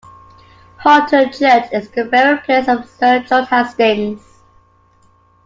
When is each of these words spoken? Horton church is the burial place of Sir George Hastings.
Horton 0.83 1.31
church 1.31 1.65
is 1.71 1.91
the 1.91 2.05
burial 2.05 2.39
place 2.39 2.67
of 2.67 2.89
Sir 2.89 3.19
George 3.19 3.47
Hastings. 3.49 4.41